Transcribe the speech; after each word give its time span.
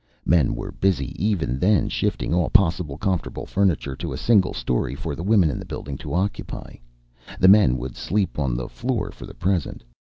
Men 0.25 0.55
were 0.55 0.71
busy 0.71 1.13
even 1.23 1.59
then 1.59 1.87
shifting 1.87 2.33
all 2.33 2.49
possible 2.49 2.97
comfortable 2.97 3.45
furniture 3.45 3.95
to 3.97 4.11
a 4.13 4.17
single 4.17 4.51
story 4.51 4.95
for 4.95 5.13
the 5.15 5.21
women 5.21 5.51
in 5.51 5.59
the 5.59 5.63
building 5.65 5.95
to 5.99 6.15
occupy. 6.15 6.77
The 7.39 7.47
men 7.47 7.77
would 7.77 7.95
sleep 7.95 8.39
on 8.39 8.55
the 8.57 8.67
floor 8.67 9.11
for 9.11 9.27
the 9.27 9.35
present. 9.35 9.83